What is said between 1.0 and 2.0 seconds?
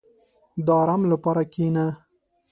لپاره کښېنه.